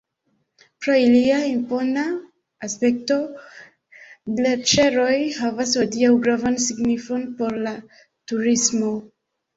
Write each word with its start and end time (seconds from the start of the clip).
Pro 0.83 0.93
ilia 1.01 1.35
impona 1.49 2.05
aspekto 2.67 3.17
glaĉeroj 4.39 5.13
havas 5.43 5.75
hodiaŭ 5.81 6.13
gravan 6.25 6.59
signifon 6.65 7.29
por 7.43 7.59
la 7.69 7.75
turismo. 8.33 8.91